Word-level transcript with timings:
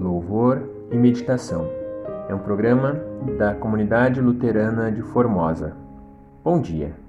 Louvor 0.00 0.62
e 0.90 0.96
Meditação 0.96 1.66
é 2.28 2.34
um 2.34 2.38
programa 2.38 2.94
da 3.38 3.54
Comunidade 3.54 4.20
Luterana 4.20 4.90
de 4.90 5.02
Formosa. 5.02 5.76
Bom 6.42 6.60
dia! 6.60 7.03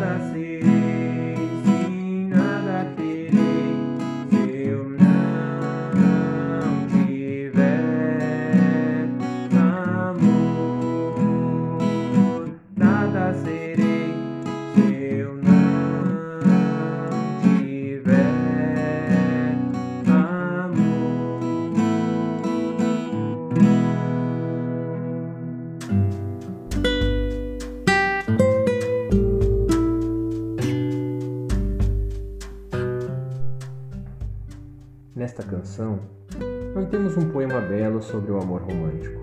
Nada 0.00 0.18
serei, 0.32 0.69
Nesta 35.40 35.56
canção, 35.56 35.98
não 36.74 36.84
temos 36.84 37.16
um 37.16 37.30
poema 37.30 37.62
belo 37.62 38.02
sobre 38.02 38.30
o 38.30 38.38
amor 38.38 38.60
romântico. 38.60 39.18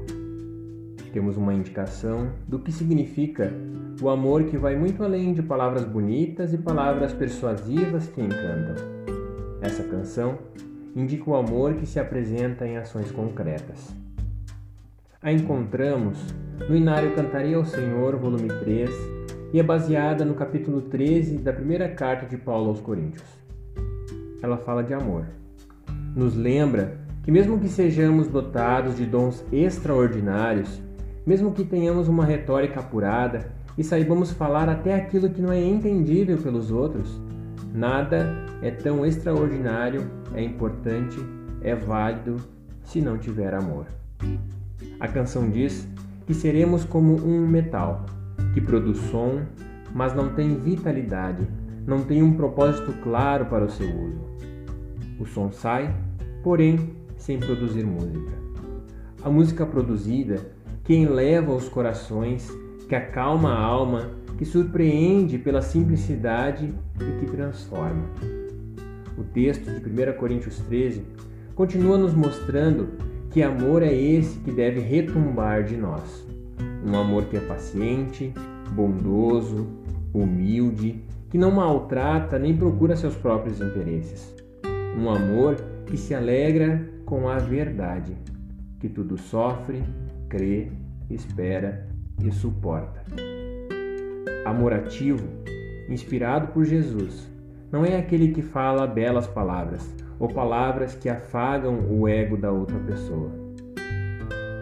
Temos 1.14 1.38
uma 1.38 1.54
indicação 1.54 2.32
do 2.48 2.58
que 2.58 2.72
significa 2.72 3.54
o 4.02 4.10
amor 4.10 4.46
que 4.46 4.58
vai 4.58 4.76
muito 4.76 5.04
além 5.04 5.32
de 5.32 5.44
palavras 5.44 5.84
bonitas 5.84 6.54
e 6.54 6.58
palavras 6.58 7.14
persuasivas 7.14 8.08
que 8.08 8.20
encantam. 8.20 8.84
Essa 9.62 9.84
canção 9.84 10.40
indica 10.96 11.30
o 11.30 11.36
amor 11.36 11.76
que 11.76 11.86
se 11.86 12.00
apresenta 12.00 12.66
em 12.66 12.78
ações 12.78 13.12
concretas. 13.12 13.96
A 15.22 15.32
encontramos 15.32 16.18
no 16.68 16.76
Inário 16.76 17.14
Cantaria 17.14 17.58
ao 17.58 17.66
Senhor, 17.66 18.16
volume 18.16 18.48
3, 18.48 18.90
e 19.54 19.60
é 19.60 19.64
baseada 19.64 20.26
no 20.26 20.34
capítulo 20.34 20.82
13 20.82 21.38
da 21.38 21.54
primeira 21.54 21.88
carta 21.90 22.26
de 22.26 22.38
Paulo 22.38 22.70
aos 22.70 22.82
Coríntios. 22.82 23.28
Ela 24.42 24.58
fala 24.58 24.84
de 24.84 24.96
amor 24.96 25.26
nos 26.18 26.36
lembra 26.36 26.98
que, 27.22 27.32
mesmo 27.32 27.60
que 27.60 27.70
sejamos 27.70 28.28
dotados 28.28 28.98
de 28.98 29.06
dons 29.06 29.46
extraordinários, 29.52 30.82
mesmo 31.26 31.52
que 31.52 31.64
tenhamos 31.64 32.08
uma 32.08 32.26
retórica 32.26 32.80
apurada 32.80 33.52
e 33.78 33.84
saibamos 33.84 34.32
falar 34.32 34.68
até 34.68 34.96
aquilo 34.96 35.30
que 35.30 35.42
não 35.42 35.52
é 35.52 35.64
entendível 35.64 36.38
pelos 36.40 36.72
outros, 36.72 37.22
nada 37.72 38.34
é 38.64 38.72
tão 38.72 39.06
extraordinário, 39.06 40.10
é 40.34 40.42
importante, 40.42 41.20
é 41.62 41.76
válido 41.76 42.38
se 42.84 43.00
não 43.00 43.20
tiver 43.20 43.54
amor. 43.54 43.86
A 45.00 45.08
canção 45.08 45.48
diz 45.48 45.88
que 46.26 46.34
seremos 46.34 46.84
como 46.84 47.16
um 47.24 47.48
metal 47.48 48.08
que 48.56 48.62
produz 48.62 48.98
som, 49.12 49.42
mas 49.94 50.16
não 50.16 50.30
tem 50.30 50.56
vitalidade, 50.56 51.48
não 51.86 52.02
tem 52.04 52.24
um 52.24 52.34
propósito 52.34 52.92
claro 53.04 53.46
para 53.46 53.66
o 53.66 53.70
seu 53.70 53.88
uso. 53.88 54.28
O 55.20 55.26
som 55.26 55.52
sai, 55.52 55.94
porém 56.44 56.96
sem 57.18 57.40
produzir 57.40 57.86
música. 57.86 58.32
A 59.24 59.30
música 59.30 59.66
produzida, 59.66 60.40
que 60.84 60.94
eleva 60.94 61.54
os 61.54 61.68
corações, 61.68 62.50
que 62.88 62.96
acalma 62.96 63.52
a 63.52 63.60
alma, 63.60 64.12
que 64.38 64.46
surpreende 64.46 65.38
pela 65.38 65.62
simplicidade 65.62 66.74
e 67.00 67.20
que 67.20 67.32
transforma. 67.32 68.06
O 69.18 69.24
texto 69.24 69.66
de 69.66 69.90
1 69.90 70.18
Coríntios 70.18 70.60
13 70.60 71.04
continua 71.56 71.98
nos 71.98 72.14
mostrando 72.14 72.90
que 73.32 73.42
amor 73.42 73.82
é 73.82 73.94
esse 73.94 74.40
que 74.40 74.52
deve 74.52 74.80
retumbar 74.80 75.64
de 75.64 75.76
nós. 75.76 76.26
Um 76.86 76.96
amor 76.96 77.26
que 77.26 77.36
é 77.36 77.42
paciente, 77.42 78.32
bondoso, 78.72 79.68
humilde, 80.14 81.04
que 81.30 81.38
não 81.38 81.52
maltrata 81.52 82.40
nem 82.40 82.56
procura 82.56 82.96
seus 82.96 83.16
próprios 83.16 83.60
interesses 83.60 84.38
um 84.98 85.12
amor 85.12 85.58
que 85.88 85.98
se 85.98 86.14
alegra 86.14 86.88
com 87.06 87.30
a 87.30 87.38
verdade, 87.38 88.16
que 88.80 88.90
tudo 88.90 89.18
sofre, 89.18 89.82
crê, 90.30 90.70
espera 91.10 91.88
e 92.22 92.32
suporta. 92.32 93.02
Amor 94.46 94.74
ativo, 94.74 95.26
inspirado 95.90 96.48
por 96.48 96.66
Jesus, 96.66 97.28
não 97.72 97.86
é 97.86 97.98
aquele 97.98 98.34
que 98.34 98.42
fala 98.42 98.86
belas 98.86 99.28
palavras 99.28 99.90
ou 100.20 100.28
palavras 100.28 100.96
que 100.96 101.10
afagam 101.10 101.80
o 101.90 102.08
ego 102.08 102.36
da 102.36 102.52
outra 102.52 102.78
pessoa. 102.80 103.32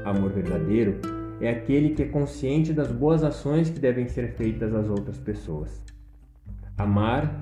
Amor 0.03 0.31
verdadeiro 0.31 0.99
é 1.41 1.49
aquele 1.49 1.89
que 1.89 2.03
é 2.03 2.07
consciente 2.07 2.71
das 2.71 2.91
boas 2.91 3.23
ações 3.23 3.69
que 3.69 3.79
devem 3.79 4.07
ser 4.07 4.33
feitas 4.33 4.73
às 4.73 4.87
outras 4.87 5.17
pessoas. 5.17 5.81
Amar 6.77 7.33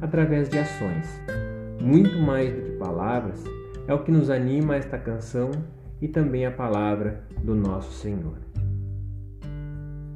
através 0.00 0.48
de 0.48 0.58
ações, 0.58 1.20
muito 1.82 2.16
mais 2.18 2.54
do 2.54 2.62
que 2.62 2.70
palavras, 2.78 3.42
é 3.88 3.92
o 3.92 4.04
que 4.04 4.12
nos 4.12 4.30
anima 4.30 4.76
esta 4.76 4.96
canção 4.96 5.50
e 6.00 6.06
também 6.06 6.46
a 6.46 6.50
palavra 6.50 7.24
do 7.42 7.54
nosso 7.54 7.92
Senhor. 7.92 8.38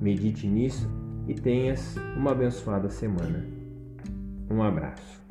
Medite 0.00 0.46
nisso 0.46 0.88
e 1.26 1.34
tenhas 1.34 1.96
uma 2.16 2.30
abençoada 2.30 2.88
semana. 2.88 3.44
Um 4.48 4.62
abraço. 4.62 5.25